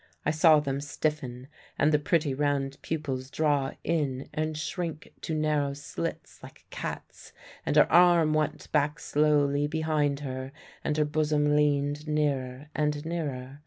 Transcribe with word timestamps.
I 0.25 0.31
saw 0.31 0.59
them 0.59 0.81
stiffen, 0.81 1.47
and 1.77 1.91
the 1.91 1.99
pretty 1.99 2.33
round 2.33 2.81
pupils 2.81 3.29
draw 3.29 3.73
in 3.83 4.27
and 4.33 4.57
shrink 4.57 5.13
to 5.21 5.35
narrow 5.35 5.75
slits 5.75 6.41
like 6.41 6.65
a 6.67 6.75
cat's, 6.75 7.33
and 7.67 7.75
her 7.75 7.91
arm 7.91 8.33
went 8.33 8.71
back 8.71 8.99
slowly 8.99 9.67
behind 9.67 10.21
her, 10.21 10.53
and 10.83 10.97
her 10.97 11.05
bosom 11.05 11.55
leaned 11.55 12.07
nearer 12.07 12.71
and 12.73 13.05
nearer. 13.05 13.59